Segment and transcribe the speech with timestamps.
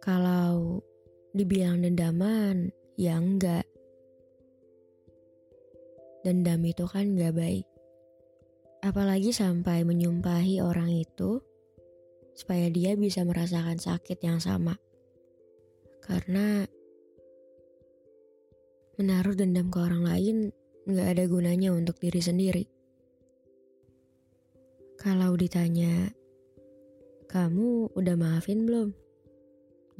[0.00, 0.80] Kalau
[1.36, 3.68] dibilang dendaman, ya enggak.
[6.24, 7.66] Dendam itu kan enggak baik.
[8.80, 11.44] Apalagi sampai menyumpahi orang itu
[12.32, 14.72] supaya dia bisa merasakan sakit yang sama.
[16.00, 16.64] Karena
[18.96, 20.36] menaruh dendam ke orang lain
[20.88, 22.64] nggak ada gunanya untuk diri sendiri.
[24.96, 26.12] Kalau ditanya,
[27.28, 29.09] kamu udah maafin belum?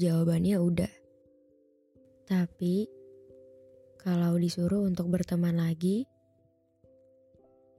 [0.01, 0.93] Jawabannya udah.
[2.25, 2.89] Tapi
[4.01, 6.09] kalau disuruh untuk berteman lagi,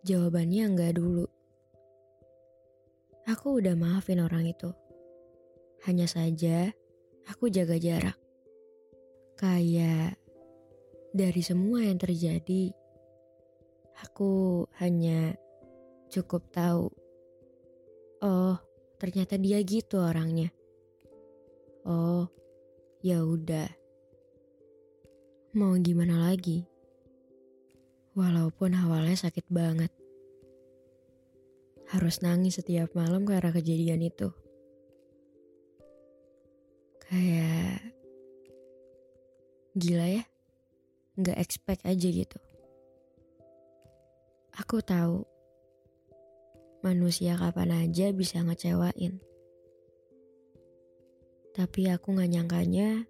[0.06, 1.26] jawabannya enggak dulu.
[3.26, 4.70] Aku udah maafin orang itu.
[5.90, 6.70] Hanya saja
[7.26, 8.18] aku jaga jarak.
[9.34, 10.14] Kayak
[11.18, 12.70] dari semua yang terjadi,
[13.98, 15.34] aku hanya
[16.14, 16.86] cukup tahu.
[18.22, 18.62] Oh,
[19.02, 20.61] ternyata dia gitu orangnya.
[21.82, 22.30] Oh,
[23.02, 23.66] ya udah.
[25.58, 26.70] Mau gimana lagi?
[28.14, 29.90] Walaupun awalnya sakit banget.
[31.90, 34.30] Harus nangis setiap malam karena kejadian itu.
[37.02, 37.82] Kayak
[39.74, 40.24] gila ya.
[41.18, 42.38] Nggak expect aja gitu.
[44.62, 45.26] Aku tahu
[46.86, 49.31] manusia kapan aja bisa ngecewain.
[51.52, 53.04] Tapi aku gak nyangkanya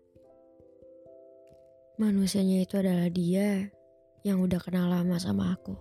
[2.01, 3.69] manusianya itu adalah dia
[4.25, 5.77] yang udah kenal lama sama aku.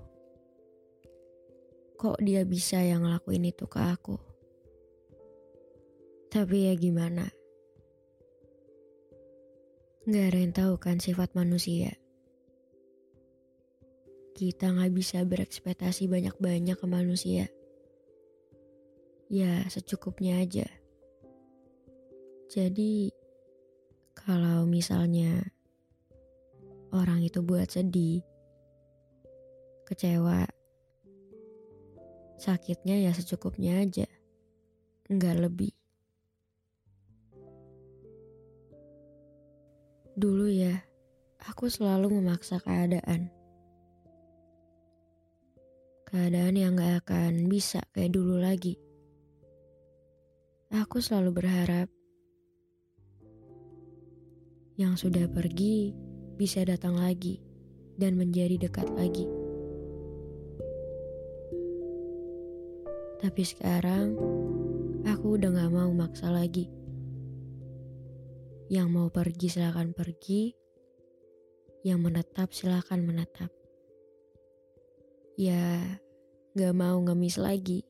[1.96, 4.20] Kok dia bisa yang ngelakuin itu ke aku?
[6.28, 7.24] Tapi ya gimana?
[10.08, 11.96] Gak ada yang tahu kan sifat manusia.
[14.36, 17.48] Kita gak bisa berekspektasi banyak-banyak ke manusia.
[19.28, 20.79] Ya secukupnya aja.
[22.50, 23.14] Jadi,
[24.10, 25.38] kalau misalnya
[26.90, 28.26] orang itu buat sedih,
[29.86, 30.50] kecewa,
[32.42, 34.10] sakitnya ya secukupnya aja,
[35.06, 35.70] nggak lebih.
[40.18, 40.74] Dulu ya,
[41.46, 43.30] aku selalu memaksa keadaan.
[46.10, 48.74] Keadaan yang gak akan bisa kayak dulu lagi.
[50.74, 51.99] Aku selalu berharap
[54.80, 55.92] yang sudah pergi
[56.40, 57.36] bisa datang lagi
[58.00, 59.28] dan menjadi dekat lagi.
[63.20, 64.16] Tapi sekarang
[65.04, 66.72] aku udah gak mau maksa lagi.
[68.72, 70.56] Yang mau pergi silahkan pergi,
[71.84, 73.52] yang menetap silahkan menetap.
[75.36, 75.84] Ya,
[76.56, 77.84] gak mau ngemis lagi.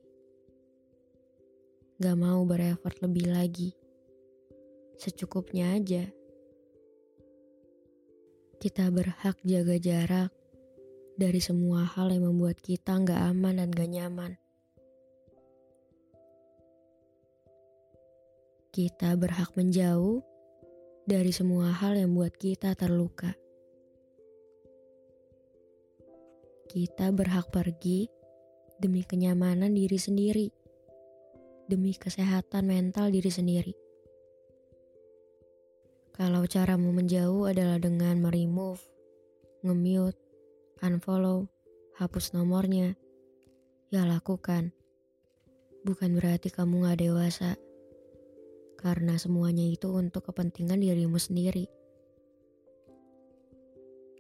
[2.03, 3.79] Gak mau berefort lebih lagi.
[4.99, 6.20] Secukupnya aja.
[8.61, 10.29] Kita berhak jaga jarak
[11.17, 14.37] dari semua hal yang membuat kita nggak aman dan gak nyaman.
[18.69, 20.21] Kita berhak menjauh
[21.09, 23.33] dari semua hal yang membuat kita terluka.
[26.69, 28.13] Kita berhak pergi
[28.77, 30.53] demi kenyamanan diri sendiri,
[31.65, 33.90] demi kesehatan mental diri sendiri.
[36.21, 38.85] Kalau caramu menjauh adalah dengan meremove,
[39.65, 40.21] nge-mute,
[40.85, 41.49] unfollow,
[41.97, 42.93] hapus nomornya,
[43.89, 44.69] ya lakukan.
[45.81, 47.57] Bukan berarti kamu gak dewasa.
[48.77, 51.65] Karena semuanya itu untuk kepentingan dirimu sendiri.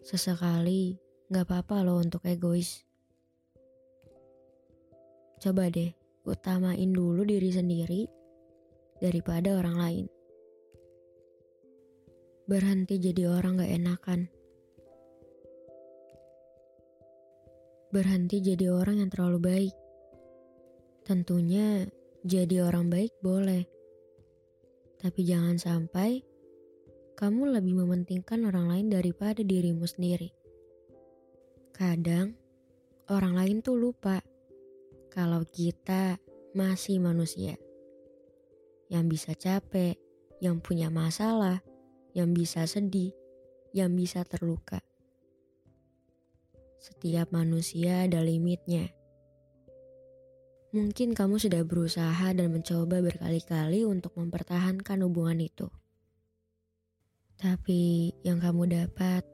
[0.00, 0.96] Sesekali
[1.28, 2.80] gak apa-apa loh untuk egois.
[5.36, 5.92] Coba deh,
[6.24, 8.08] utamain dulu diri sendiri
[9.04, 10.06] daripada orang lain.
[12.50, 14.20] Berhenti jadi orang gak enakan.
[17.94, 19.74] Berhenti jadi orang yang terlalu baik.
[21.06, 21.86] Tentunya
[22.26, 23.70] jadi orang baik boleh.
[24.98, 26.26] Tapi jangan sampai
[27.14, 30.34] kamu lebih mementingkan orang lain daripada dirimu sendiri.
[31.70, 32.34] Kadang
[33.14, 34.18] orang lain tuh lupa
[35.06, 36.18] kalau kita
[36.58, 37.54] masih manusia
[38.90, 39.94] yang bisa capek,
[40.42, 41.62] yang punya masalah,
[42.16, 43.14] yang bisa sedih,
[43.70, 44.82] yang bisa terluka.
[46.80, 48.88] Setiap manusia ada limitnya.
[50.70, 55.66] Mungkin kamu sudah berusaha dan mencoba berkali-kali untuk mempertahankan hubungan itu.
[57.36, 59.26] Tapi yang kamu dapat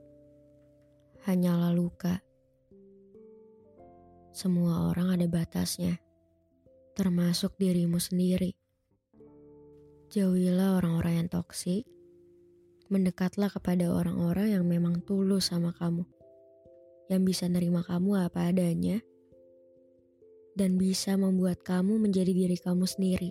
[1.29, 2.23] hanyalah luka.
[4.33, 5.99] Semua orang ada batasnya,
[6.97, 8.55] termasuk dirimu sendiri.
[10.09, 11.83] Jauhilah orang-orang yang toksik,
[12.93, 16.07] mendekatlah kepada orang-orang yang memang tulus sama kamu
[17.07, 18.99] yang bisa nerima kamu apa adanya
[20.59, 23.31] dan bisa membuat kamu menjadi diri kamu sendiri.